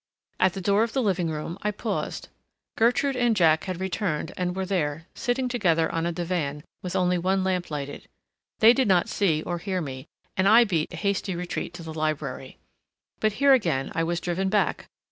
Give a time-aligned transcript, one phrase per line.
[0.39, 2.29] At the door of the living room I paused.
[2.75, 7.19] Gertrude and Jack had returned and were there, sitting together on a divan, with only
[7.19, 8.07] one lamp lighted.
[8.61, 11.93] They did not see or hear me, and I beat a hasty retreat to the
[11.93, 12.57] library.
[13.19, 14.87] But here again I was driven back.